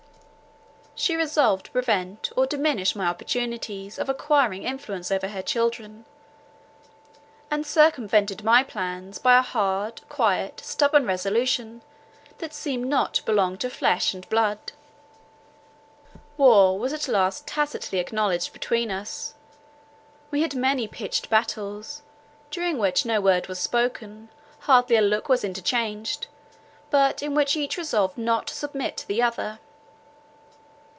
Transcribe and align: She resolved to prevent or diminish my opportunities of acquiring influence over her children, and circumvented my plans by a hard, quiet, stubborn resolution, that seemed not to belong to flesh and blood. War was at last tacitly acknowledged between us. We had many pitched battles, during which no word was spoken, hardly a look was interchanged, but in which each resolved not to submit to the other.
She 0.93 1.15
resolved 1.15 1.65
to 1.65 1.71
prevent 1.71 2.29
or 2.37 2.45
diminish 2.45 2.95
my 2.95 3.07
opportunities 3.07 3.97
of 3.97 4.07
acquiring 4.07 4.61
influence 4.61 5.09
over 5.11 5.29
her 5.29 5.41
children, 5.41 6.05
and 7.49 7.65
circumvented 7.65 8.43
my 8.43 8.61
plans 8.61 9.17
by 9.17 9.35
a 9.35 9.41
hard, 9.41 10.07
quiet, 10.09 10.59
stubborn 10.63 11.07
resolution, 11.07 11.81
that 12.37 12.53
seemed 12.53 12.85
not 12.85 13.15
to 13.15 13.23
belong 13.25 13.57
to 13.59 13.69
flesh 13.71 14.13
and 14.13 14.29
blood. 14.29 14.73
War 16.37 16.77
was 16.77 16.93
at 16.93 17.07
last 17.07 17.47
tacitly 17.47 17.97
acknowledged 17.97 18.53
between 18.53 18.91
us. 18.91 19.33
We 20.29 20.43
had 20.43 20.53
many 20.53 20.87
pitched 20.87 21.31
battles, 21.31 22.03
during 22.51 22.77
which 22.77 23.07
no 23.07 23.19
word 23.19 23.47
was 23.47 23.57
spoken, 23.57 24.29
hardly 24.59 24.97
a 24.97 25.01
look 25.01 25.27
was 25.27 25.43
interchanged, 25.43 26.27
but 26.91 27.23
in 27.23 27.33
which 27.33 27.57
each 27.57 27.75
resolved 27.75 28.19
not 28.19 28.45
to 28.47 28.53
submit 28.53 28.97
to 28.97 29.07
the 29.07 29.23
other. 29.23 29.57